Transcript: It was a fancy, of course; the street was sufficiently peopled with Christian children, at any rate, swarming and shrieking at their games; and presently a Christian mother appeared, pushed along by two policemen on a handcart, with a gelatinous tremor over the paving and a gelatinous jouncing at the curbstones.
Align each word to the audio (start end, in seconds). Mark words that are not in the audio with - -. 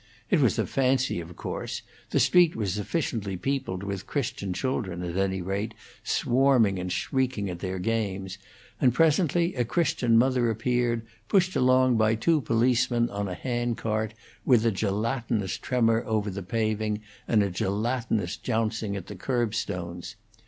It 0.31 0.39
was 0.39 0.57
a 0.57 0.65
fancy, 0.65 1.19
of 1.19 1.35
course; 1.35 1.83
the 2.09 2.19
street 2.19 2.55
was 2.55 2.73
sufficiently 2.73 3.37
peopled 3.37 3.83
with 3.83 4.07
Christian 4.07 4.51
children, 4.51 5.03
at 5.03 5.15
any 5.15 5.43
rate, 5.43 5.75
swarming 6.03 6.79
and 6.79 6.91
shrieking 6.91 7.51
at 7.51 7.59
their 7.59 7.77
games; 7.77 8.39
and 8.79 8.95
presently 8.95 9.53
a 9.53 9.63
Christian 9.63 10.17
mother 10.17 10.49
appeared, 10.49 11.03
pushed 11.29 11.55
along 11.55 11.97
by 11.97 12.15
two 12.15 12.41
policemen 12.41 13.11
on 13.11 13.27
a 13.27 13.35
handcart, 13.35 14.15
with 14.43 14.65
a 14.65 14.71
gelatinous 14.71 15.55
tremor 15.59 16.03
over 16.07 16.31
the 16.31 16.41
paving 16.41 17.01
and 17.27 17.43
a 17.43 17.51
gelatinous 17.51 18.37
jouncing 18.37 18.95
at 18.95 19.05
the 19.05 19.15
curbstones. 19.15 20.15